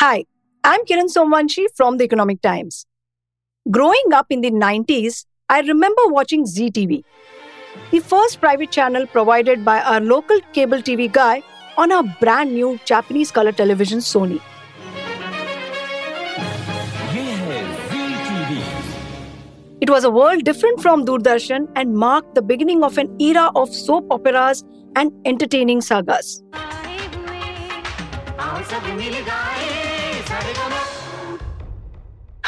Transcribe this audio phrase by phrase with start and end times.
[0.00, 0.24] Hi,
[0.64, 2.86] I'm Kiran Somvanshi from the Economic Times.
[3.70, 7.04] Growing up in the 90s, I remember watching Zee TV,
[7.90, 11.42] the first private channel provided by our local cable TV guy
[11.76, 14.40] on our brand new Japanese color television Sony.
[19.82, 23.68] It was a world different from Doordarshan and marked the beginning of an era of
[23.74, 24.64] soap operas
[24.96, 26.42] and entertaining sagas.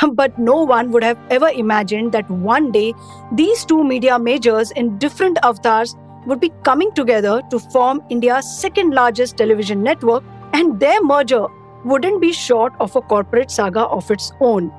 [0.14, 2.92] But no one would have ever imagined that one day
[3.32, 8.94] these two media majors in different avatars would be coming together to form India's second
[8.94, 11.46] largest television network, and their merger
[11.84, 14.72] wouldn't be short of a corporate saga of its own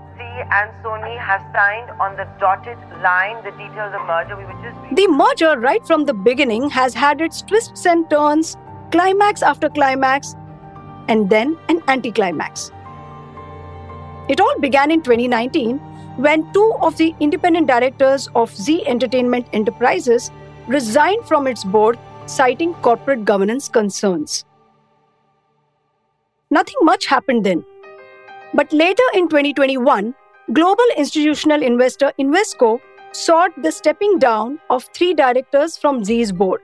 [0.51, 4.35] and Sony have signed on the dotted line the details of merger.
[4.35, 8.58] We were just the merger, right from the beginning, has had its twists and turns,
[8.91, 10.35] climax after climax,
[11.08, 12.71] and then an anticlimax.
[14.29, 15.77] It all began in 2019
[16.17, 20.31] when two of the independent directors of Zee Entertainment Enterprises
[20.67, 24.45] resigned from its board, citing corporate governance concerns.
[26.49, 27.65] Nothing much happened then.
[28.53, 30.13] But later in 2021,
[30.52, 32.81] Global institutional investor Invesco
[33.13, 36.59] sought the stepping down of three directors from Zee's board,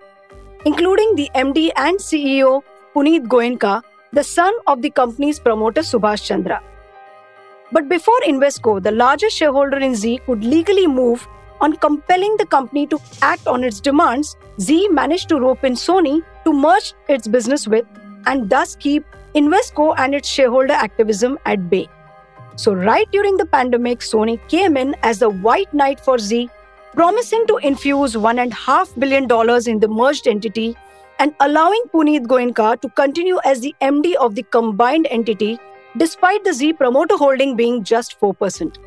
[0.65, 2.61] including the MD and CEO
[2.93, 6.61] Puneet Goenka, the son of the company's promoter Subhash Chandra.
[7.71, 11.27] But before Invesco, the largest shareholder in Zee could legally move
[11.61, 16.23] on compelling the company to act on its demands, Zee managed to rope in Sony
[16.45, 17.85] to merge its business with
[18.25, 21.87] and thus keep Invesco and its shareholder activism at bay.
[22.55, 26.49] So, right during the pandemic, Sony came in as the white knight for Zee,
[26.93, 29.23] promising to infuse $1.5 billion
[29.69, 30.75] in the merged entity
[31.19, 35.59] and allowing Puneet Goenka to continue as the MD of the combined entity,
[35.97, 38.77] despite the Zee promoter holding being just 4%.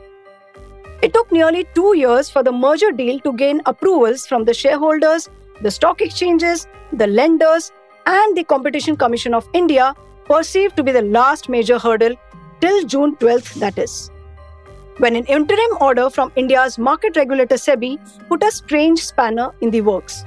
[1.03, 5.29] It took nearly two years for the merger deal to gain approvals from the shareholders,
[5.61, 7.73] the stock exchanges, the lenders,
[8.07, 12.15] and the Competition Commission of India, perceived to be the last major hurdle
[12.61, 14.11] till June 12th, that is.
[14.99, 17.99] When an interim order from India's market regulator SEBI
[18.29, 20.25] put a strange spanner in the works.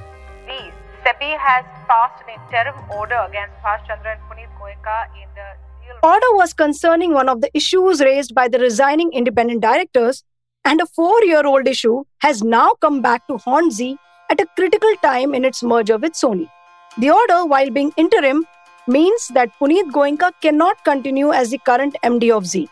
[1.06, 5.65] SEBI has passed an interim order against Subhash Chandra and Puneet Goenka in the.
[6.02, 10.24] The order was concerning one of the issues raised by the resigning independent directors,
[10.64, 13.98] and a four year old issue has now come back to haunt Zee
[14.30, 16.50] at a critical time in its merger with Sony.
[16.98, 18.46] The order, while being interim,
[18.88, 22.70] means that Puneet Goenka cannot continue as the current MD of Zee.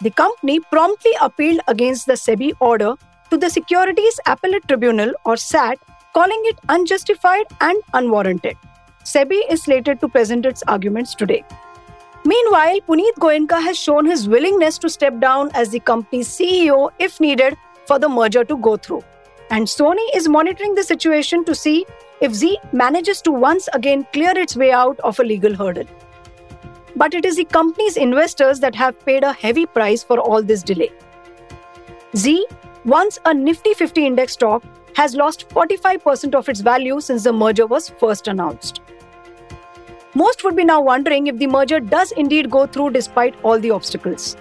[0.00, 2.94] The company promptly appealed against the SEBI order
[3.30, 5.78] to the Securities Appellate Tribunal or SAT,
[6.14, 8.56] calling it unjustified and unwarranted.
[9.04, 11.44] SEBI is slated to present its arguments today.
[12.26, 17.20] Meanwhile, Puneet Goenka has shown his willingness to step down as the company's CEO if
[17.20, 17.54] needed
[17.86, 19.02] for the merger to go through.
[19.50, 21.84] And Sony is monitoring the situation to see
[22.22, 25.84] if Zee manages to once again clear its way out of a legal hurdle.
[26.96, 30.62] But it is the company's investors that have paid a heavy price for all this
[30.62, 30.92] delay.
[32.16, 32.46] Zee,
[32.86, 34.64] once a Nifty 50 index stock,
[34.94, 38.80] has lost 45% of its value since the merger was first announced.
[40.16, 43.72] Most would be now wondering if the merger does indeed go through despite all the
[43.72, 44.36] obstacles.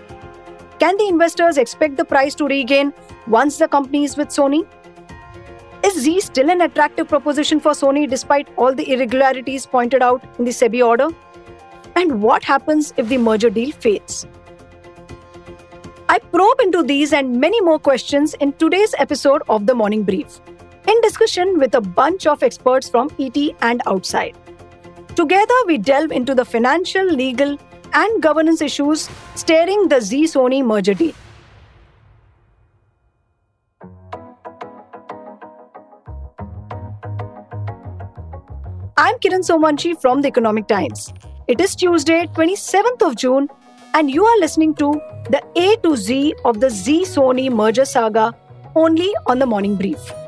[0.80, 2.94] Can the investors expect the price to regain
[3.28, 4.68] once the company is with Sony?
[5.84, 10.46] Is Zee still an attractive proposition for Sony despite all the irregularities pointed out in
[10.46, 11.08] the SEBI order?
[11.96, 14.28] And what happens if the merger deal fails?
[16.08, 20.40] I probe into these and many more questions in today's episode of the Morning Brief,
[20.88, 24.38] in discussion with a bunch of experts from ET and outside.
[25.16, 27.58] Together, we delve into the financial, legal,
[27.94, 31.14] and governance issues staring the Zee Sony merger deal.
[38.98, 41.14] I'm Kiran Somvanshi from the Economic Times.
[41.48, 43.50] It is Tuesday, 27th of June,
[43.94, 44.94] and you are listening to
[45.30, 48.34] the A to Z of the Zee Sony merger saga
[48.76, 50.23] only on the Morning Brief.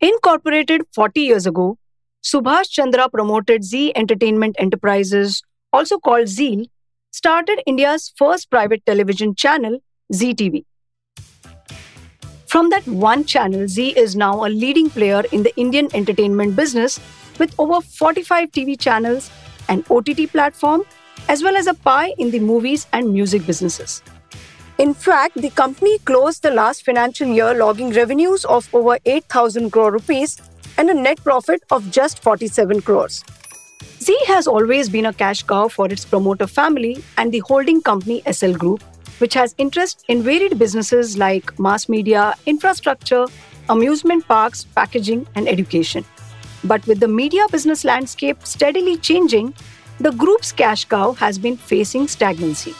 [0.00, 1.76] Incorporated 40 years ago,
[2.22, 5.42] Subhash Chandra promoted Zee Entertainment Enterprises,
[5.72, 6.70] also called Zee,
[7.10, 9.80] started India's first private television channel,
[10.14, 10.64] Zee TV.
[12.46, 17.00] From that one channel, Zee is now a leading player in the Indian entertainment business
[17.40, 19.32] with over 45 TV channels,
[19.68, 20.84] an OTT platform,
[21.28, 24.00] as well as a pie in the movies and music businesses.
[24.78, 29.90] In fact, the company closed the last financial year logging revenues of over 8,000 crore
[29.90, 30.40] rupees
[30.76, 33.24] and a net profit of just 47 crores.
[34.00, 38.22] Zee has always been a cash cow for its promoter family and the holding company
[38.22, 38.84] Essel Group,
[39.18, 43.26] which has interest in varied businesses like mass media, infrastructure,
[43.68, 46.04] amusement parks, packaging, and education.
[46.62, 49.54] But with the media business landscape steadily changing,
[49.98, 52.74] the group's cash cow has been facing stagnancy.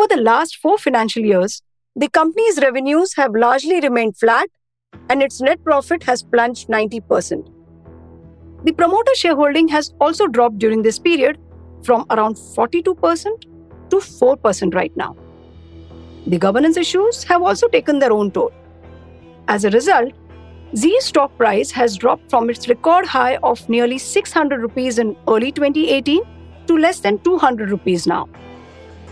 [0.00, 1.60] Over the last four financial years,
[1.94, 4.48] the company's revenues have largely remained flat
[5.10, 7.52] and its net profit has plunged 90%.
[8.64, 11.38] The promoter shareholding has also dropped during this period
[11.82, 13.42] from around 42%
[13.90, 15.14] to 4% right now.
[16.26, 18.52] The governance issues have also taken their own toll.
[19.48, 20.14] As a result,
[20.74, 25.52] Zee's stock price has dropped from its record high of nearly 600 rupees in early
[25.52, 26.22] 2018
[26.68, 28.30] to less than 200 rupees now.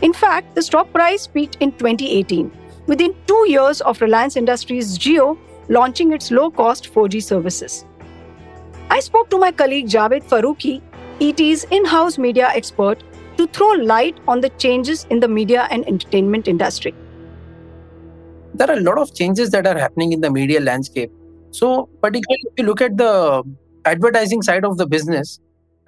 [0.01, 2.53] In fact, the stock price peaked in 2018,
[2.87, 5.37] within two years of Reliance Industries Jio
[5.69, 7.85] launching its low cost 4G services.
[8.91, 10.81] I spoke to my colleague Javed Farooqui,
[11.21, 13.03] ET's in house media expert,
[13.39, 16.95] to throw light on the changes in the media and entertainment industry.
[18.55, 21.11] There are a lot of changes that are happening in the media landscape.
[21.51, 23.43] So, particularly if you look at the
[23.85, 25.41] advertising side of the business,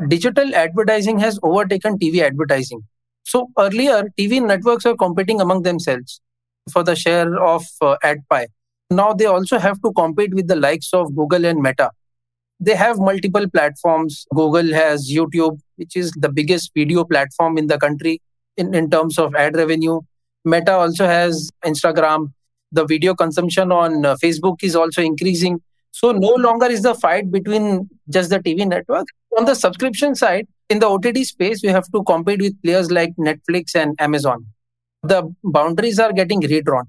[0.08, 2.82] digital advertising has overtaken TV advertising.
[3.24, 6.20] So, earlier, TV networks were competing among themselves
[6.72, 8.48] for the share of uh, ad pie.
[8.90, 11.90] Now they also have to compete with the likes of Google and Meta.
[12.58, 14.26] They have multiple platforms.
[14.34, 18.20] Google has YouTube, which is the biggest video platform in the country
[18.56, 20.00] in, in terms of ad revenue.
[20.44, 22.32] Meta also has Instagram.
[22.72, 25.62] The video consumption on uh, Facebook is also increasing.
[25.92, 29.06] So no longer is the fight between just the TV network.
[29.38, 33.14] On the subscription side, in the OTT space, we have to compete with players like
[33.16, 34.46] Netflix and Amazon.
[35.02, 36.86] The boundaries are getting redrawn.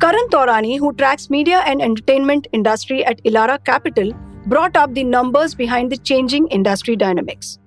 [0.00, 4.12] Karan Taurani, who tracks media and entertainment industry at Elara Capital,
[4.46, 7.58] brought up the numbers behind the changing industry dynamics.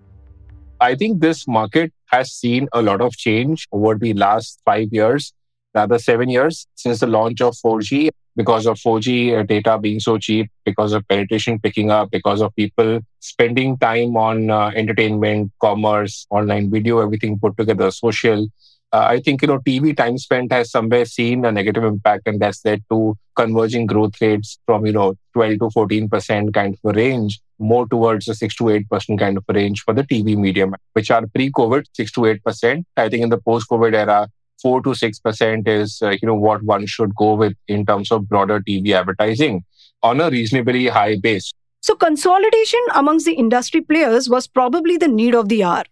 [0.81, 5.34] I think this market has seen a lot of change over the last five years,
[5.74, 8.10] rather seven years since the launch of 4G.
[8.36, 12.56] Because of 4G uh, data being so cheap, because of penetration picking up, because of
[12.56, 18.48] people spending time on uh, entertainment, commerce, online video, everything put together, social,
[18.94, 22.40] uh, I think you know TV time spent has somewhere seen a negative impact, and
[22.40, 26.92] that's led to converging growth rates from you know 12 to 14 percent kind of
[26.92, 30.04] a range, more towards a six to eight percent kind of a range for the
[30.04, 32.88] TV medium, which are pre-COVID six to eight percent.
[32.96, 34.30] I think in the post-COVID era,
[34.62, 38.10] four to six percent is uh, you know what one should go with in terms
[38.10, 39.66] of broader TV advertising
[40.02, 41.52] on a reasonably high base.
[41.88, 45.84] So consolidation amongst the industry players was probably the need of the hour.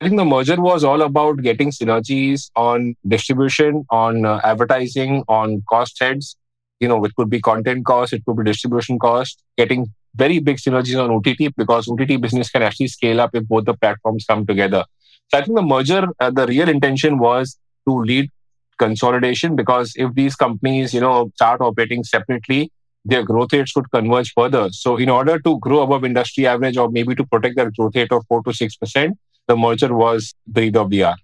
[0.00, 5.64] I think the merger was all about getting synergies on distribution, on uh, advertising, on
[5.68, 6.36] cost heads.
[6.78, 10.58] You know, it could be content cost, it could be distribution cost, getting very big
[10.58, 14.46] synergies on OTT because OTT business can actually scale up if both the platforms come
[14.46, 14.84] together.
[15.26, 18.30] So I think the merger, uh, the real intention was to lead
[18.78, 22.70] consolidation because if these companies, you know, start operating separately,
[23.04, 24.68] their growth rates could converge further.
[24.70, 28.12] So in order to grow above industry average or maybe to protect their growth rate
[28.12, 29.12] of 4 to 6%,
[29.48, 31.16] the merger was the need of the hour.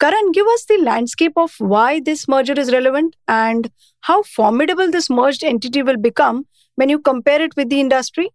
[0.00, 3.68] Karan, give us the landscape of why this merger is relevant and
[4.02, 6.46] how formidable this merged entity will become
[6.76, 8.30] when you compare it with the industry.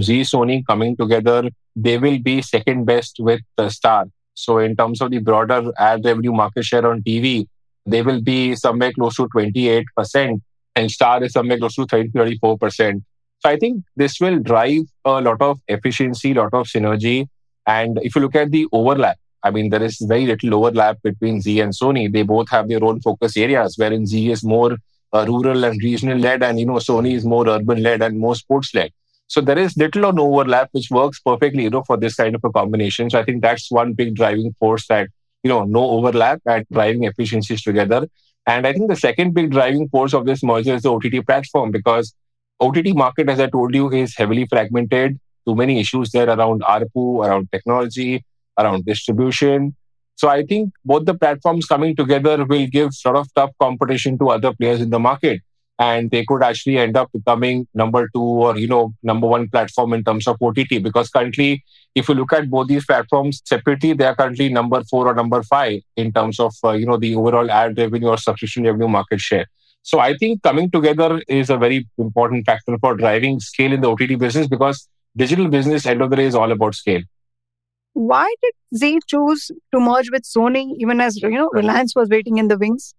[0.00, 4.04] Zee Sony coming together, they will be second best with the Star.
[4.34, 7.46] So, in terms of the broader ad revenue market share on TV,
[7.86, 10.40] they will be somewhere close to 28%,
[10.76, 13.02] and Star is somewhere close to 30 34%.
[13.40, 17.28] So, I think this will drive a lot of efficiency, lot of synergy,
[17.66, 21.40] and if you look at the overlap, I mean, there is very little overlap between
[21.40, 22.12] Zee and Sony.
[22.12, 24.76] They both have their own focus areas, wherein Zee is more
[25.12, 28.36] uh, rural and regional led, and you know Sony is more urban led and more
[28.36, 28.92] sports led.
[29.26, 32.34] So there is little or no overlap, which works perfectly, you know, for this kind
[32.34, 33.10] of a combination.
[33.10, 35.08] So I think that's one big driving force that
[35.42, 38.06] you know no overlap and driving efficiencies together.
[38.46, 41.70] And I think the second big driving force of this merger is the OTT platform
[41.70, 42.14] because
[42.60, 47.26] OTT market, as I told you, is heavily fragmented too many issues there around ARPU,
[47.26, 48.24] around technology,
[48.58, 49.74] around distribution.
[50.14, 54.30] So I think both the platforms coming together will give sort of tough competition to
[54.30, 55.40] other players in the market.
[55.86, 59.94] And they could actually end up becoming number two or, you know, number one platform
[59.94, 60.82] in terms of OTT.
[60.82, 65.08] Because currently, if you look at both these platforms separately, they are currently number four
[65.08, 68.64] or number five in terms of, uh, you know, the overall ad revenue or subscription
[68.64, 69.46] revenue market share.
[69.82, 73.90] So I think coming together is a very important factor for driving scale in the
[73.90, 77.02] OTT business because digital business end of the day is all about scale
[77.94, 82.38] why did Zee choose to merge with Sony even as you know Reliance was waiting
[82.38, 82.94] in the wings?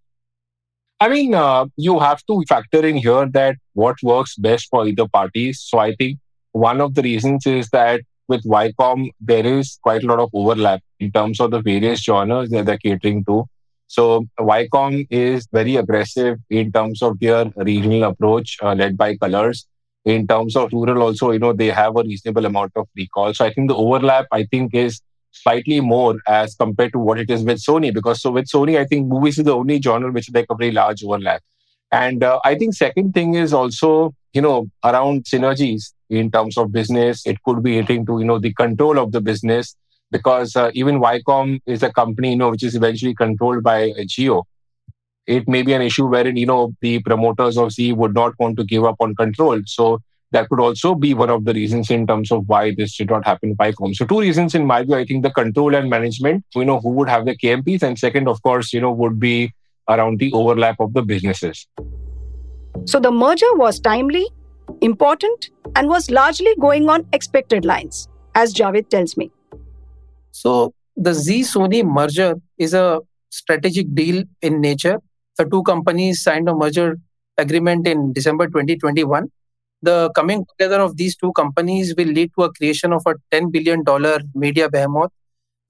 [0.99, 5.07] I mean, uh, you have to factor in here that what works best for either
[5.07, 5.53] party.
[5.53, 6.19] So I think
[6.53, 10.81] one of the reasons is that with Viacom, there is quite a lot of overlap
[10.99, 13.45] in terms of the various genres that they're catering to.
[13.87, 19.67] So Viacom is very aggressive in terms of their regional approach, uh, led by Colors.
[20.05, 23.33] In terms of rural, also, you know, they have a reasonable amount of recall.
[23.33, 25.01] So I think the overlap, I think, is
[25.33, 27.93] slightly more as compared to what it is with Sony.
[27.93, 30.71] Because so with Sony, I think movies is the only genre which like a very
[30.71, 31.41] large overlap.
[31.91, 36.71] And uh, I think second thing is also, you know, around synergies in terms of
[36.71, 37.25] business.
[37.25, 39.75] It could be hitting to, you know, the control of the business
[40.11, 44.43] because uh, even Viacom is a company, you know, which is eventually controlled by Jio.
[45.25, 48.57] It may be an issue wherein, you know, the promoters of Zee would not want
[48.57, 49.61] to give up on control.
[49.65, 49.99] So
[50.33, 53.25] that could also be one of the reasons in terms of why this did not
[53.25, 53.95] happen Viacom.
[53.95, 56.89] So two reasons in my view, I think the control and management, you know, who
[56.89, 57.83] would have the KMPs.
[57.83, 59.53] And second, of course, you know, would be
[59.87, 61.67] around the overlap of the businesses.
[62.85, 64.27] So the merger was timely,
[64.81, 69.31] important, and was largely going on expected lines, as Javed tells me.
[70.31, 74.99] So the Zee Sony merger is a strategic deal in nature.
[75.37, 76.97] The two companies signed a merger
[77.37, 79.31] agreement in December 2021.
[79.83, 83.51] The coming together of these two companies will lead to a creation of a $10
[83.51, 83.83] billion
[84.33, 85.11] media behemoth.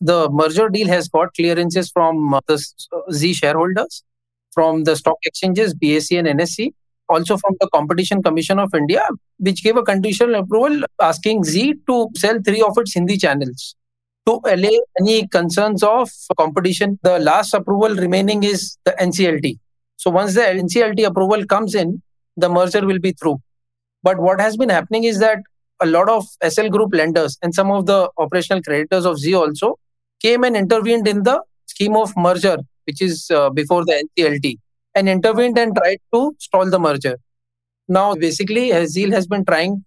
[0.01, 2.63] The merger deal has got clearances from uh, the
[2.95, 4.03] uh, Zee shareholders,
[4.53, 6.73] from the stock exchanges, BSE and NSE,
[7.09, 9.01] also from the Competition Commission of India,
[9.39, 13.75] which gave a conditional approval asking Zee to sell three of its Hindi channels
[14.27, 16.99] to allay any concerns of competition.
[17.01, 19.57] The last approval remaining is the NCLT.
[19.97, 22.03] So once the NCLT approval comes in,
[22.37, 23.41] the merger will be through.
[24.03, 25.39] But what has been happening is that
[25.79, 29.79] a lot of Essel Group lenders and some of the operational creditors of Zee also
[30.21, 34.57] came and intervened in the scheme of merger, which is uh, before the NCLT,
[34.95, 37.17] and intervened and tried to stall the merger.
[37.87, 39.83] Now, basically, Zee has been trying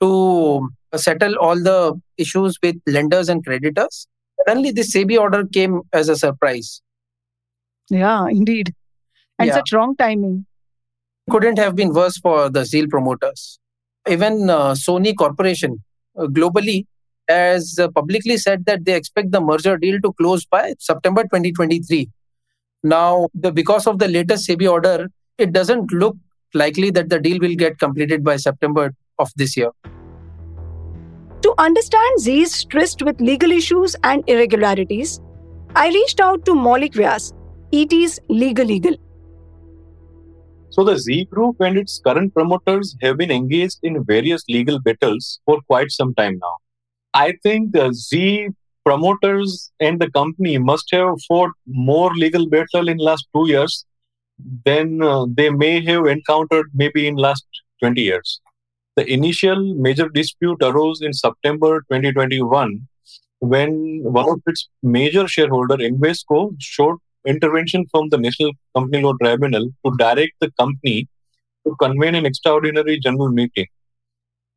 [0.00, 4.06] to settle all the issues with lenders and creditors.
[4.46, 6.80] Suddenly, this SEBI order came as a surprise.
[7.90, 8.74] Yeah, indeed.
[9.38, 9.54] And yeah.
[9.54, 10.46] such wrong timing.
[11.30, 13.58] Couldn't have been worse for the Zee promoters.
[14.08, 15.82] Even uh, Sony Corporation
[16.18, 16.86] uh, globally
[17.28, 22.08] has uh, publicly said that they expect the merger deal to close by September 2023.
[22.82, 26.16] Now, the, because of the latest SEBI order, it doesn't look
[26.54, 29.70] likely that the deal will get completed by September of this year.
[31.42, 35.20] To understand Zee's tryst with legal issues and irregularities,
[35.76, 37.32] I reached out to Maulik Vyas,
[37.72, 38.96] ET's legal eagle.
[40.78, 45.40] So the Zee Group and its current promoters have been engaged in various legal battles
[45.44, 46.58] for quite some time now.
[47.12, 48.50] I think the Zee
[48.84, 53.86] promoters and the company must have fought more legal battle in last two years
[54.64, 57.44] than uh, they may have encountered maybe in last
[57.80, 58.40] 20 years.
[58.94, 62.86] The initial major dispute arose in September 2021
[63.40, 69.68] when one of its major shareholder, Invesco, showed intervention from the National Company Law Tribunal
[69.84, 71.08] to direct the company
[71.66, 73.66] to convene an extraordinary general meeting.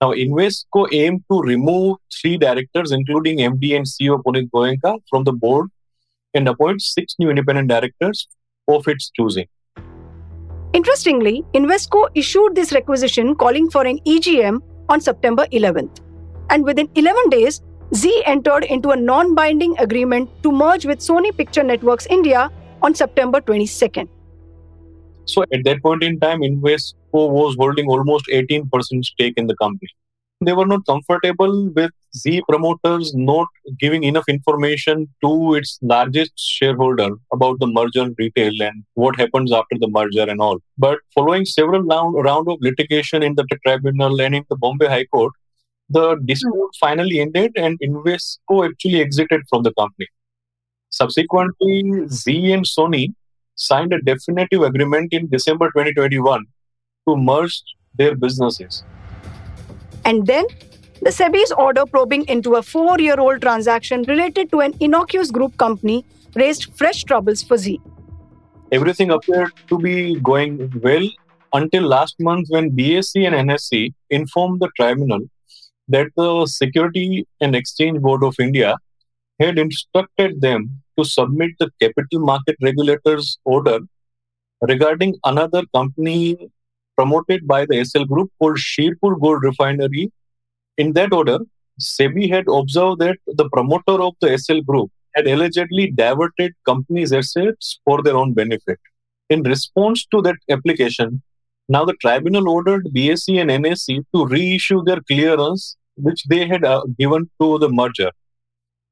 [0.01, 5.34] Now, Invesco aimed to remove three directors, including MD and CEO Puneet Goenka, from the
[5.34, 5.70] board
[6.34, 8.28] and appoint six new independent directors
[8.68, 9.48] of its choosing.
[10.74, 16.00] Interestingly, Invesco issued this requisition calling for an EGM on September 11th.
[16.50, 17.62] And within 11 days,
[17.94, 22.50] Zee entered into a non binding agreement to merge with Sony Picture Networks India
[22.82, 24.08] on September 22nd.
[25.26, 29.90] So at that point in time, Invesco was holding almost 18% stake in the company
[30.42, 33.48] they were not comfortable with Zee promoters not
[33.80, 39.78] giving enough information to its largest shareholder about the merger detail and what happens after
[39.80, 40.58] the merger and all.
[40.78, 45.06] But following several round, round of litigation in the tribunal and in the Bombay High
[45.06, 45.32] Court,
[45.90, 50.08] the dispute finally ended and Invesco actually exited from the company.
[50.92, 53.14] Subsequently, Zee and Sony
[53.56, 56.46] signed a definitive agreement in December 2021
[57.08, 57.62] to merge
[57.96, 58.84] their businesses.
[60.06, 60.46] And then
[61.02, 65.58] the SEBI's order probing into a four year old transaction related to an innocuous group
[65.58, 66.06] company
[66.36, 67.82] raised fresh troubles for Zee.
[68.72, 71.10] Everything appeared to be going well
[71.54, 75.22] until last month when BSE and NSE informed the tribunal
[75.88, 78.78] that the Security and Exchange Board of India
[79.40, 83.80] had instructed them to submit the capital market regulator's order
[84.62, 86.38] regarding another company
[86.96, 90.12] promoted by the Essel Group called Shirpur Gold Refinery.
[90.78, 91.40] In that order,
[91.80, 97.80] SEBI had observed that the promoter of the Essel Group had allegedly diverted companies' assets
[97.86, 98.80] for their own benefit.
[99.30, 101.22] In response to that application,
[101.70, 106.84] now the tribunal ordered BSE and NSE to reissue their clearance, which they had uh,
[107.00, 108.12] given to the merger.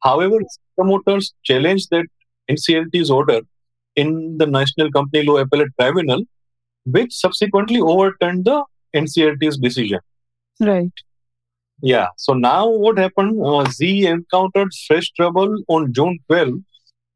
[0.01, 0.37] However,
[0.75, 2.05] promoters challenged that
[2.49, 3.41] NCLT's order
[3.95, 6.23] in the National Company Law Appellate Tribunal,
[6.85, 8.63] which subsequently overturned the
[8.95, 9.99] NCLT's decision.
[10.59, 10.91] Right.
[11.81, 12.07] Yeah.
[12.17, 13.41] So now what happened?
[13.43, 16.55] Uh, Zee encountered fresh trouble on June 12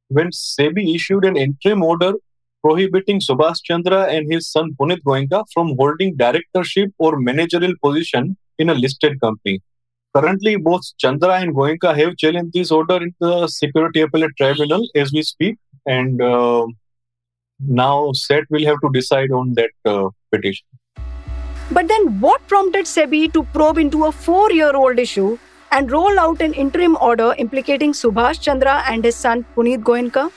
[0.10, 2.13] when SEBI issued an interim order
[2.63, 8.70] prohibiting Subhash Chandra and his son Puneet Goenka from holding directorship or managerial position in
[8.70, 9.62] a listed company.
[10.15, 15.12] Currently, both Chandra and Goenka have challenged this order in the Security Appellate Tribunal as
[15.12, 16.67] we speak, and uh,
[17.60, 20.67] now SAT will have to decide on that uh, petition.
[21.72, 25.39] But then, what prompted SEBI to probe into a four year old issue
[25.72, 30.32] and roll out an interim order implicating Subhash Chandra and his son Puneet Goenka?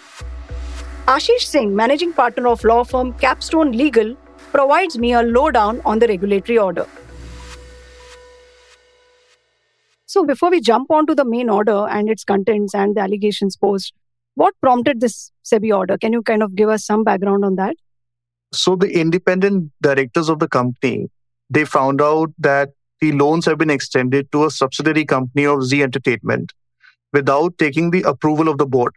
[1.07, 4.17] Ashish Singh, managing partner of law firm Capstone Legal,
[4.53, 6.87] provides me a lowdown on the regulatory order.
[10.17, 13.93] So, before we jump onto the main order and its contents and the allegations posed,
[14.35, 15.99] what prompted this SEBI order?
[15.99, 17.77] Can you kind of give us some background on that?
[18.55, 21.11] So, the independent directors of the company
[21.51, 22.71] they found out that
[23.03, 26.55] the loans have been extended to a subsidiary company of Zee Entertainment
[27.13, 28.95] without taking the approval of the board.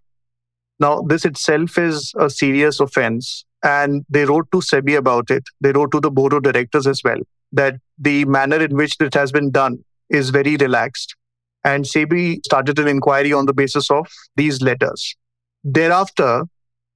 [0.79, 5.43] Now, this itself is a serious offense, and they wrote to SEBI about it.
[5.59, 7.19] They wrote to the board of directors as well
[7.51, 11.15] that the manner in which it has been done is very relaxed.
[11.63, 15.15] And SEBI started an inquiry on the basis of these letters.
[15.63, 16.43] Thereafter,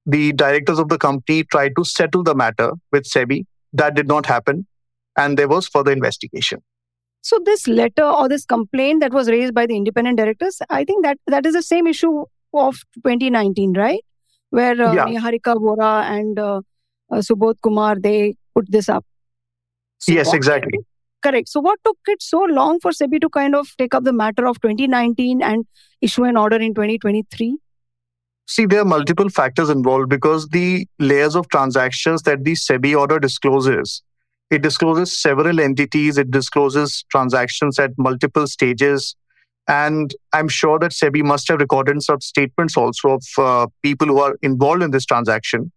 [0.06, 3.44] the directors of the company tried to settle the matter with SEBI.
[3.72, 4.66] That did not happen,
[5.16, 6.62] and there was further investigation.
[7.22, 11.04] So this letter or this complaint that was raised by the independent directors, I think
[11.04, 14.04] that that is the same issue of 2019, right?
[14.50, 15.06] Where uh, Yeah.
[15.06, 16.60] Niharika Vohra and uh,
[17.10, 19.04] uh, Subodh Kumar they put this up.
[19.98, 20.78] So yes, exactly.
[21.24, 21.48] Correct.
[21.48, 24.46] So what took it so long for SEBI to kind of take up the matter
[24.46, 25.64] of 2019 and
[26.02, 27.56] issue an order in 2023?
[28.46, 33.18] See, there are multiple factors involved because the layers of transactions that the SEBI order
[33.18, 34.02] discloses,
[34.50, 39.16] it discloses several entities, it discloses transactions at multiple stages.
[39.66, 44.20] And I'm sure that SEBI must have recorded some statements also of uh, people who
[44.20, 45.72] are involved in this transaction.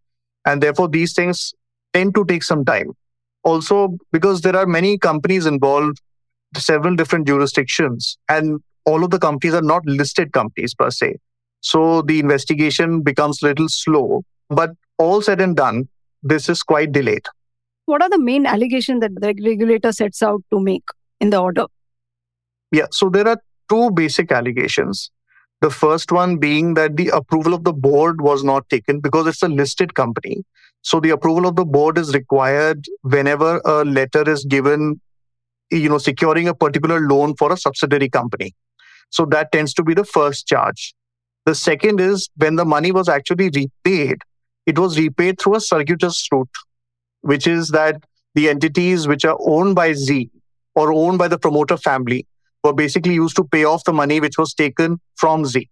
[0.46, 1.54] And therefore, these things
[1.94, 2.92] tend to take some time.
[3.48, 6.02] Also, because there are many companies involved,
[6.56, 11.16] several different jurisdictions, and all of the companies are not listed companies per se.
[11.62, 14.24] So the investigation becomes a little slow.
[14.50, 15.88] But all said and done,
[16.24, 17.26] this is quite delayed.
[17.86, 20.84] What are the main allegations that the regulator sets out to make
[21.22, 21.66] in the order?
[22.72, 25.10] Yeah, so there are two basic allegations.
[25.62, 29.42] The first one being that the approval of the board was not taken because it's
[29.42, 30.44] a listed company.
[30.88, 35.02] So the approval of the board is required whenever a letter is given,
[35.70, 38.56] you know, securing a particular loan for a subsidiary company.
[39.10, 40.96] So that tends to be the first charge.
[41.46, 44.22] The second is when the money was actually repaid,
[44.66, 46.56] it was repaid through a circuitous route,
[47.20, 48.02] which is that
[48.36, 50.30] the entities which are owned by Zee
[50.74, 52.26] or owned by the promoter family
[52.64, 55.70] were basically used to pay off the money which was taken from Zee.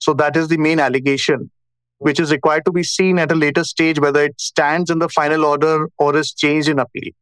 [0.00, 1.50] So that is the main allegation,
[1.98, 5.08] which is required to be seen at a later stage whether it stands in the
[5.08, 7.12] final order or is changed in appeal.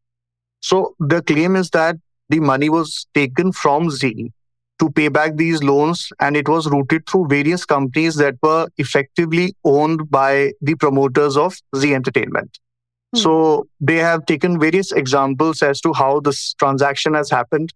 [0.60, 1.96] So the claim is that
[2.28, 4.32] the money was taken from Zee
[4.78, 9.54] to pay back these loans and it was routed through various companies that were effectively
[9.64, 12.58] owned by the promoters of Zee Entertainment.
[13.14, 13.20] Hmm.
[13.20, 17.72] So they have taken various examples as to how this transaction has happened.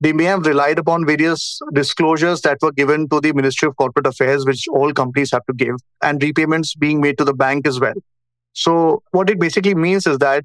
[0.00, 4.06] They may have relied upon various disclosures that were given to the Ministry of Corporate
[4.06, 7.80] Affairs, which all companies have to give, and repayments being made to the bank as
[7.80, 7.94] well.
[8.52, 10.44] So, what it basically means is that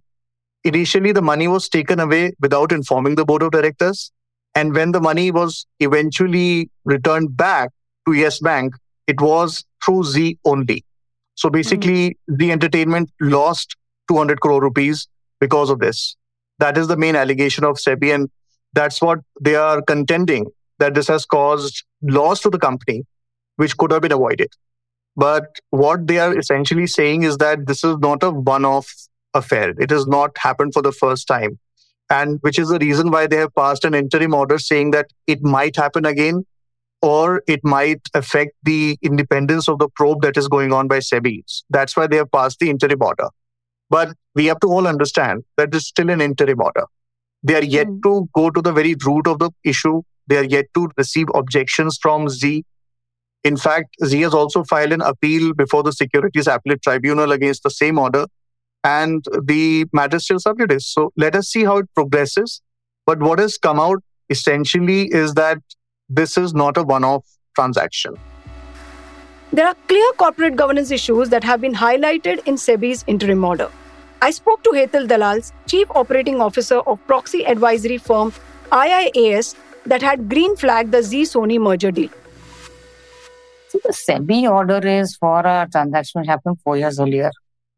[0.63, 4.11] initially the money was taken away without informing the board of directors.
[4.55, 7.69] And when the money was eventually returned back
[8.07, 8.73] to Yes Bank,
[9.07, 10.83] it was through Zee only.
[11.35, 12.35] So basically, hmm.
[12.35, 13.75] the entertainment lost
[14.09, 15.07] 200 crore rupees
[15.39, 16.15] because of this.
[16.59, 18.29] That is the main allegation of SEBI, and
[18.73, 20.47] that's what they are contending
[20.79, 23.03] that this has caused loss to the company,
[23.57, 24.51] which could have been avoided.
[25.15, 28.89] But what they are essentially saying is that this is not a one off
[29.33, 29.73] affair.
[29.77, 31.59] It has not happened for the first time.
[32.09, 35.43] And which is the reason why they have passed an interim order saying that it
[35.43, 36.45] might happen again
[37.01, 41.43] or it might affect the independence of the probe that is going on by SEBI.
[41.69, 43.27] That's why they have passed the interim order.
[43.89, 46.85] But we have to all understand that it's still an interim order.
[47.43, 48.01] They are yet Mm.
[48.03, 50.01] to go to the very root of the issue.
[50.27, 52.65] They are yet to receive objections from Zee.
[53.43, 57.69] In fact, Zee has also filed an appeal before the Securities Appellate Tribunal against the
[57.69, 58.25] same order.
[58.89, 60.85] and the matter still sub judice.
[60.87, 62.61] So let us see how it progresses.
[63.05, 65.57] But what has come out essentially is that
[66.07, 67.25] this is not a one off
[67.55, 68.15] transaction.
[69.51, 73.69] There are clear corporate governance issues that have been highlighted in SEBI's interim order.
[74.21, 78.33] I spoke to Hetal Dalal's Chief Operating Officer of proxy advisory firm
[78.69, 79.55] IIAS
[79.85, 82.09] that had green flagged the Zee Sony merger deal.
[83.71, 87.31] The SEBI order is for a transaction which happened four years earlier.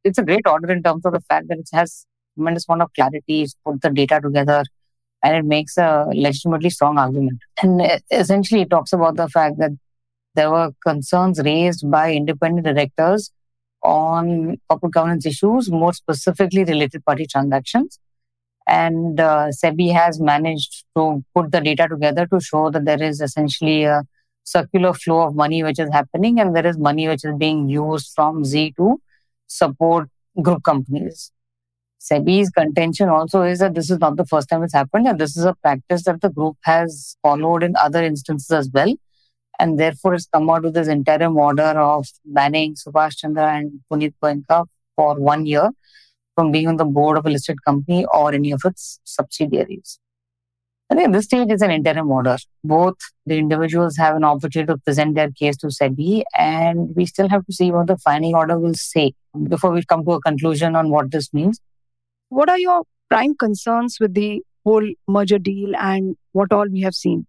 [0.04, 2.94] It's a great order in terms of the fact that it has tremendous amount of
[2.94, 4.64] clarity, it's put the data together,
[5.24, 7.40] and it makes a legitimately strong argument.
[7.62, 9.72] And essentially, it talks about the fact that
[10.34, 13.32] there were concerns raised by independent directors
[13.84, 18.00] on corporate governance issues, more specifically related party transactions.
[18.67, 23.20] And uh, SEBI has managed to put the data together to show that there is
[23.20, 24.04] essentially a
[24.44, 28.12] circular flow of money which is happening, and there is money which is being used
[28.15, 29.02] from Zee to
[29.48, 30.10] support
[30.41, 31.32] group companies.
[32.00, 35.38] SEBI's contention also is that this is not the first time it's happened, and this
[35.38, 38.94] is a practice that the group has followed in other instances as well.
[39.60, 44.14] And therefore, it's come out with this interim order of banning Subhash Chandra and Puneet
[44.22, 45.70] Goenka for one year
[46.36, 50.00] from being on the board of a listed company or any of its subsidiaries.
[50.90, 52.38] I think this stage is an interim order.
[52.66, 57.30] Both the individuals have an opportunity to present their case to SEBI, and we still
[57.30, 59.14] have to see what the final order will say
[59.48, 61.62] before we come to a conclusion on what this means.
[62.28, 66.94] What are your prime concerns with the whole merger deal and what all we have
[66.94, 67.26] seen?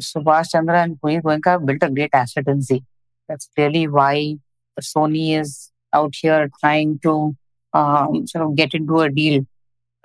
[0.00, 2.84] Subhash Chandra and Puneet Goenka built a great asset in Zee.
[3.28, 4.36] That's clearly why
[4.80, 7.34] Sony is out here trying to
[7.72, 9.46] um, sort of get into a deal,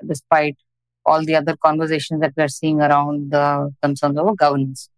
[0.06, 0.58] despite
[1.06, 4.90] all the other conversations that we're seeing around the concerns over governance.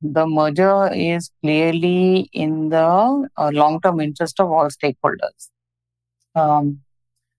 [0.00, 5.48] The merger is clearly in the uh, long term interest of all stakeholders.
[6.34, 6.83] Um,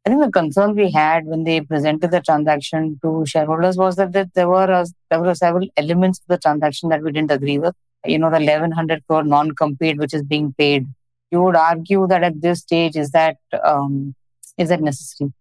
[0.05, 4.11] I think the concern we had when they presented the transaction to shareholders was that,
[4.11, 7.57] that there were a, there were several elements of the transaction that we didn't agree
[7.57, 7.73] with.
[8.05, 10.85] You know, the 1100 crore non-compete which is being paid.
[11.31, 14.13] You would argue that at this stage is that um,
[14.59, 15.33] is that necessary,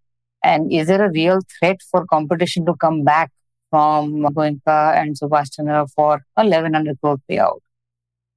[0.42, 3.30] and is there a real threat for competition to come back
[3.70, 5.54] from Goenka and Subhash
[5.94, 7.58] for 1100 crore payout?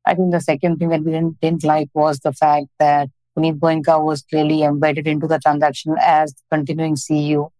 [0.05, 3.59] I think the second thing that we didn't, didn't like was the fact that Puneet
[3.59, 7.51] Goenka was clearly embedded into the transaction as continuing CEO,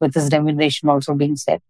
[0.00, 1.60] with his remuneration also being set.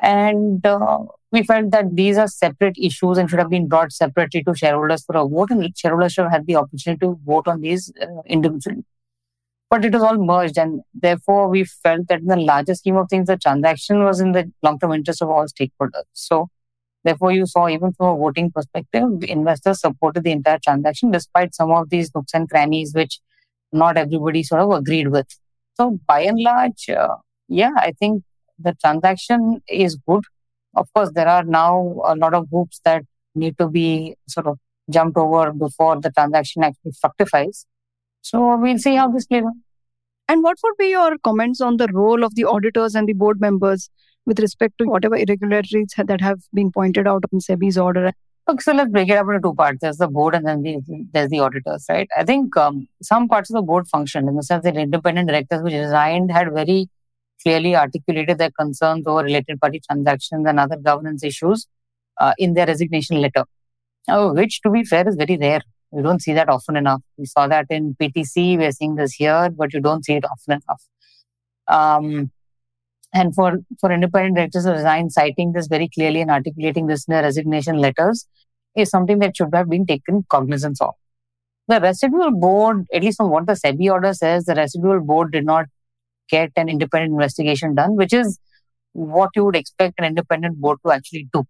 [0.00, 0.98] And uh,
[1.30, 5.04] we felt that these are separate issues and should have been brought separately to shareholders
[5.04, 8.22] for a vote, and shareholders should have had the opportunity to vote on these uh,
[8.26, 8.84] individually.
[9.68, 13.08] But it was all merged, and therefore we felt that in the larger scheme of
[13.08, 16.04] things, the transaction was in the long term interest of all stakeholders.
[16.12, 16.48] So
[17.02, 21.70] Therefore, you saw even from a voting perspective, investors supported the entire transaction despite some
[21.70, 23.20] of these nooks and crannies which
[23.72, 25.26] not everybody sort of agreed with.
[25.74, 27.16] So, by and large, uh,
[27.48, 28.24] yeah, I think
[28.58, 30.24] the transaction is good.
[30.76, 34.58] Of course, there are now a lot of hoops that need to be sort of
[34.90, 37.64] jumped over before the transaction actually fructifies.
[38.20, 39.54] So, we'll see how this plays out.
[40.28, 43.40] And what would be your comments on the role of the auditors and the board
[43.40, 43.90] members
[44.30, 48.12] with respect to whatever irregularities that have been pointed out in SEBI's order?
[48.48, 49.78] Okay, so let's break it up into two parts.
[49.80, 50.78] There's the board and then the,
[51.12, 52.08] there's the auditors, right?
[52.16, 55.62] I think um, some parts of the board function in the sense that independent directors
[55.62, 56.88] which resigned had very
[57.42, 61.66] clearly articulated their concerns over related party transactions and other governance issues
[62.18, 63.44] uh, in their resignation letter,
[64.40, 65.62] which, to be fair, is very rare.
[65.92, 67.02] You don't see that often enough.
[67.16, 68.58] We saw that in PTC.
[68.58, 70.82] We're seeing this here, but you don't see it often enough.
[71.66, 72.30] Um,
[73.12, 77.12] and for, for independent directors to resign, citing this very clearly and articulating this in
[77.12, 78.26] their resignation letters
[78.76, 80.94] is something that should have been taken cognizance of.
[81.66, 85.44] The residual board, at least from what the SEBI order says, the residual board did
[85.44, 85.66] not
[86.28, 88.38] get an independent investigation done, which is
[88.92, 91.44] what you would expect an independent board to actually do.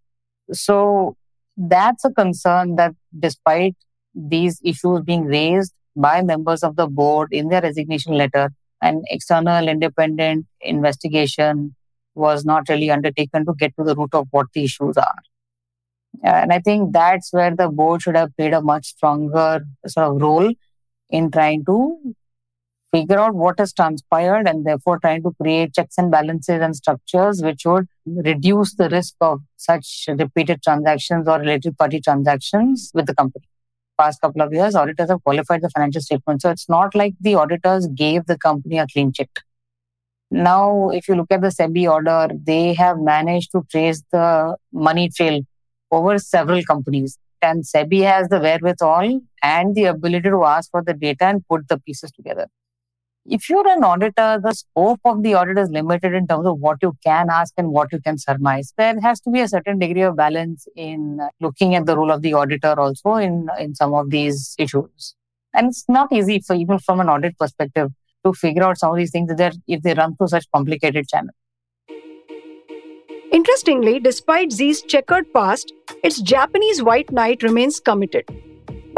[0.53, 1.16] So
[1.57, 3.77] that's a concern that despite
[4.14, 8.51] these issues being raised by members of the board in their resignation letter,
[8.83, 11.75] an external independent investigation
[12.14, 15.19] was not really undertaken to get to the root of what the issues are.
[16.23, 20.21] And I think that's where the board should have played a much stronger sort of
[20.21, 20.53] role
[21.09, 22.14] in trying to
[22.93, 27.40] figure out what has transpired and therefore trying to create checks and balances and structures
[27.43, 33.14] which would reduce the risk of such repeated transactions or related party transactions with the
[33.14, 33.47] company
[34.01, 36.43] past couple of years, auditors have qualified the financial statement.
[36.43, 39.31] So it's not like the auditors gave the company a clean check.
[40.31, 45.09] Now, if you look at the SEBI order, they have managed to trace the money
[45.17, 45.41] trail
[45.91, 47.19] over several companies.
[47.43, 51.69] And SEBI has the wherewithal and the ability to ask for the data and put
[51.69, 52.47] the pieces together.
[53.27, 56.79] If you're an auditor, the scope of the audit is limited in terms of what
[56.81, 58.73] you can ask and what you can surmise.
[58.79, 62.23] There has to be a certain degree of balance in looking at the role of
[62.23, 65.15] the auditor also in, in some of these issues.
[65.53, 67.91] And it's not easy for even from an audit perspective
[68.25, 71.37] to figure out some of these things that if they run through such complicated channels.
[73.33, 78.25] Interestingly, despite Zee's checkered past, its Japanese white knight remains committed.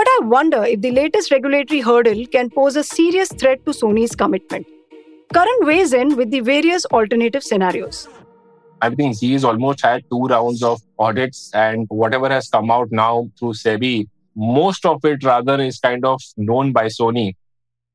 [0.03, 4.17] But I wonder if the latest regulatory hurdle can pose a serious threat to Sony's
[4.17, 4.67] commitment.
[5.33, 8.09] Karan weighs in with the various alternative scenarios.
[8.81, 13.31] I think Zee's almost had two rounds of audits, and whatever has come out now
[13.39, 17.37] through SEBI, most of it rather is kind of known by Sony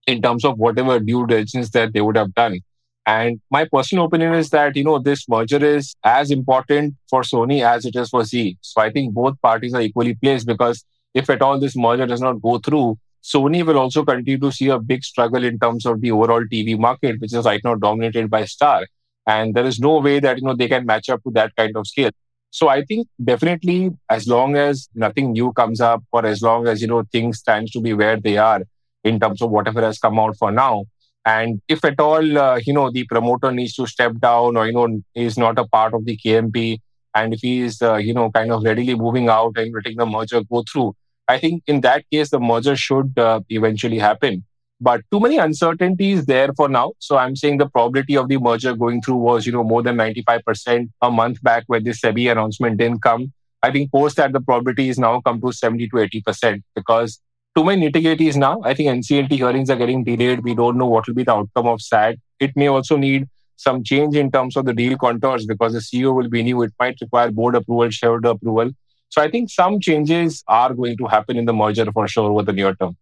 [0.05, 2.61] in terms of whatever due diligence that they would have done.
[3.05, 7.65] And my personal opinion is that, you know, this merger is as important for Sony
[7.65, 8.57] as it is for Zee.
[8.61, 12.21] So I think both parties are equally placed because if at all this merger does
[12.21, 16.01] not go through, Sony will also continue to see a big struggle in terms of
[16.01, 18.85] the overall TV market, which is right now dominated by Star.
[19.25, 21.75] And there is no way that, you know, they can match up to that kind
[21.75, 22.11] of scale.
[22.51, 26.81] So I think definitely as long as nothing new comes up or as long as,
[26.81, 28.61] you know, things stands to be where they are
[29.03, 30.85] in terms of whatever has come out for now,
[31.27, 34.71] and if at all, uh, you know, the promoter needs to step down or, you
[34.71, 36.79] know, is not a part of the KMP,
[37.17, 40.05] and if he is, uh, you know, kind of readily moving out and letting the
[40.05, 40.95] merger go through,
[41.27, 44.43] I think in that case, the merger should uh, eventually happen.
[44.79, 46.93] But too many uncertainties there for now.
[46.99, 49.97] So I'm saying the probability of the merger going through was, you know, more than
[49.97, 53.33] 95% a month back when the SEBI announcement didn't come.
[53.63, 57.19] I think post that the probability is now come to 70 to 80% because
[57.55, 58.61] too many nitty-gritties now.
[58.63, 60.43] I think NCLT hearings are getting delayed.
[60.43, 62.17] We don't know what will be the outcome of SAT.
[62.39, 63.27] It may also need
[63.57, 66.61] some change in terms of the deal contours because the CEO will be new.
[66.61, 68.71] It might require board approval, shareholder approval.
[69.09, 72.43] So I think some changes are going to happen in the merger for sure over
[72.43, 72.95] the near term.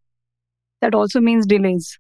[0.82, 2.00] That also means delays.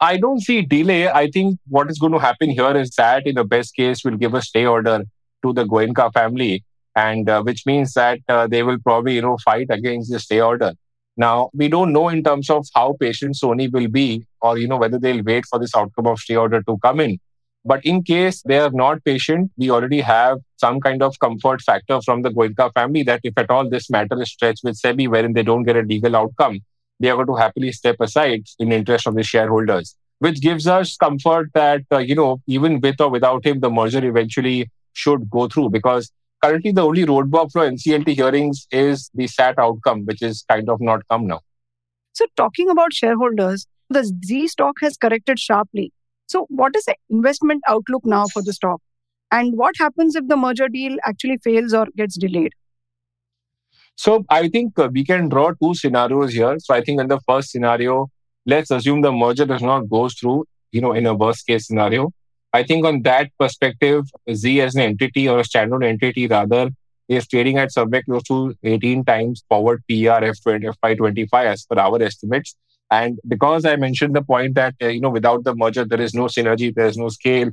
[0.00, 1.08] I don't see delay.
[1.08, 4.16] I think what is going to happen here is that in the best case will
[4.16, 5.04] give a stay order
[5.42, 9.38] to the Goenka family, and uh, which means that uh, they will probably you know
[9.38, 10.72] fight against the stay order.
[11.16, 14.76] Now, we don't know in terms of how patient Sony will be or, you know,
[14.76, 17.18] whether they'll wait for this outcome of stay order to come in.
[17.66, 22.00] But in case they are not patient, we already have some kind of comfort factor
[22.00, 25.32] from the Goenka family that if at all this matter is stretched with SEBI wherein
[25.32, 26.60] they don't get a legal outcome,
[27.00, 30.96] they are going to happily step aside in interest of the shareholders, which gives us
[30.96, 35.48] comfort that, uh, you know, even with or without him, the merger eventually should go
[35.48, 36.12] through because
[36.44, 40.80] currently the only roadblock for NCLT hearings is the SAT outcome, which is kind of
[40.80, 41.40] not come now.
[42.12, 45.92] So, talking about shareholders, the Zee stock has corrected sharply.
[46.26, 48.80] So, what is the investment outlook now for the stock?
[49.30, 52.52] And what happens if the merger deal actually fails or gets delayed?
[53.94, 56.56] So, I think uh, we can draw two scenarios here.
[56.58, 58.08] So, I think in the first scenario,
[58.44, 62.12] let's assume the merger does not go through, you know, in a worst case scenario.
[62.52, 66.70] I think on that perspective, Zee as an entity or a standalone entity rather
[67.08, 72.56] is trading at somewhere close to 18 times forward PR FY25 as per our estimates.
[72.90, 76.14] And because I mentioned the point that, uh, you know, without the merger, there is
[76.14, 77.50] no synergy, there is no scale,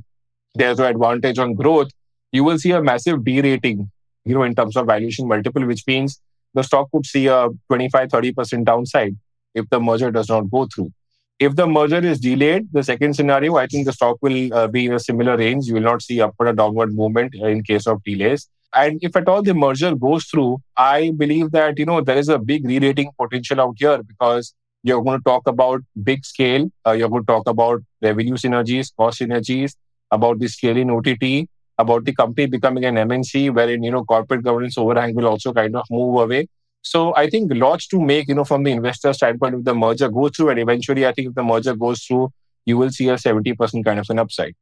[0.54, 1.90] there's no advantage on growth,
[2.30, 3.90] you will see a massive derating,
[4.24, 6.20] you know, in terms of valuation multiple, which means
[6.54, 9.16] the stock could see a 25, 30% downside
[9.54, 10.92] if the merger does not go through.
[11.40, 14.86] If the merger is delayed, the second scenario, I think the stock will uh, be
[14.86, 15.66] in a similar range.
[15.66, 18.48] You will not see upward or downward movement in case of delays.
[18.72, 22.28] And if at all the merger goes through, I believe that you know there is
[22.28, 26.70] a big re-rating potential out here because you're going to talk about big scale.
[26.86, 29.74] Uh, you're going to talk about revenue synergies, cost synergies,
[30.10, 34.44] about the scale in OTT, about the company becoming an MNC, wherein you know corporate
[34.44, 36.46] governance overhang will also kind of move away.
[36.82, 40.10] So I think lots to make, you know, from the investor standpoint, if the merger
[40.10, 42.30] goes through, and eventually I think if the merger goes through,
[42.66, 44.54] you will see a 70% kind of an upside.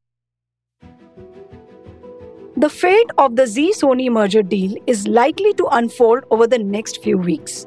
[2.56, 7.02] The fate of the Zee Sony merger deal is likely to unfold over the next
[7.02, 7.66] few weeks.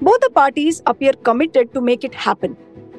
[0.00, 2.56] Both the parties appear committed to make it happen,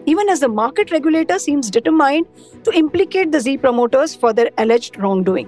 [0.08, 2.26] even as the market regulator seems determined
[2.64, 5.48] to implicate the Zee promoters for their alleged wrongdoing.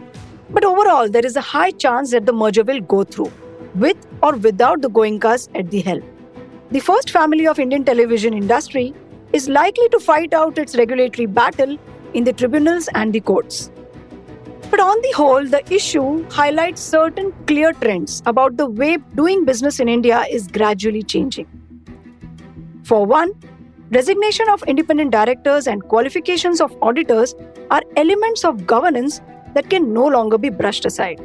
[0.52, 3.32] But overall, there is a high chance that the merger will go through
[3.74, 6.04] with or without the Goenkas at the helm.
[6.70, 8.94] The first family of Indian television industry
[9.34, 11.78] is likely to fight out its regulatory battle
[12.14, 13.72] in the tribunals and the courts.
[14.70, 19.80] But on the whole, the issue highlights certain clear trends about the way doing business
[19.80, 21.48] in India is gradually changing.
[22.84, 23.34] For one,
[23.92, 27.34] resignation of independent directors and qualifications of auditors
[27.72, 29.22] are elements of governance
[29.56, 31.20] that can no longer be brushed aside.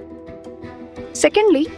[1.13, 1.69] Secondly,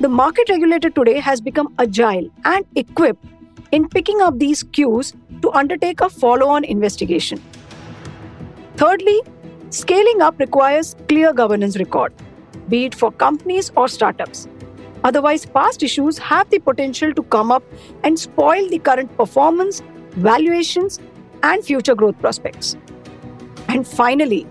[0.00, 3.24] the market regulator today has become agile and equipped
[3.70, 7.40] in picking up these cues to undertake a follow on investigation.
[8.76, 9.20] Thirdly,
[9.72, 12.12] scaling up requires clear governance record,
[12.68, 14.46] be it for companies or startups.
[15.02, 17.62] Otherwise, past issues have the potential to come up
[18.04, 21.00] and spoil the current performance, valuations,
[21.42, 22.76] and future growth prospects.
[23.68, 24.46] And finally,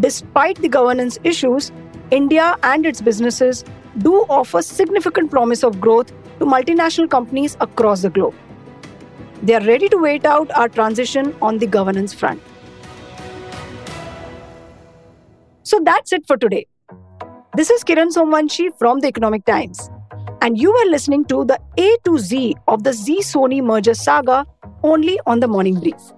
[0.00, 1.70] despite the governance issues,
[2.10, 3.64] India and its businesses
[3.98, 8.34] do offer significant promise of growth to multinational companies across the globe.
[9.42, 12.40] They are ready to wait out our transition on the governance front.
[15.64, 16.66] So that's it for today.
[17.56, 19.88] This is Kiran Somvanshi from the Economic Times,
[20.42, 24.46] and you are listening to the A to Z of the Zee Sony merger saga
[24.82, 26.10] only on the Morning Brief.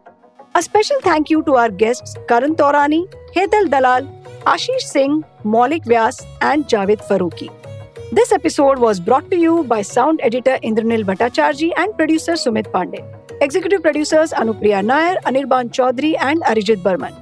[0.57, 3.05] A special thank you to our guests Karan Taurani,
[3.37, 4.09] Hetal Dalal,
[4.55, 7.49] Ashish Singh, Maulik Vyas, and Javed Farooqui.
[8.11, 13.05] This episode was brought to you by sound editor Indranil Bhattacharjee and producer Sumit Pandey.
[13.43, 17.15] Executive producers Anupriya Nair, Anirban Chaudhary, and Arijit Burman.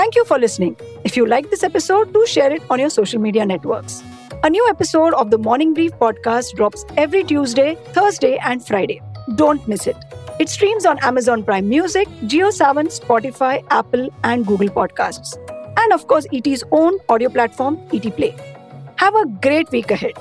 [0.00, 0.76] Thank you for listening.
[1.04, 4.02] If you like this episode, do share it on your social media networks.
[4.42, 9.02] A new episode of the Morning Brief podcast drops every Tuesday, Thursday, and Friday.
[9.34, 9.98] Don't miss it.
[10.38, 15.36] It streams on Amazon Prime Music, JioSaavn, Spotify, Apple, and Google Podcasts.
[15.76, 18.34] And of course, ET's own audio platform, ET Play.
[18.96, 20.14] Have a great week ahead.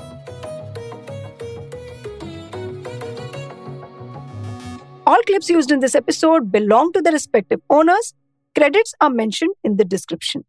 [5.07, 8.13] All clips used in this episode belong to their respective owners.
[8.59, 10.43] Credits are mentioned in the description.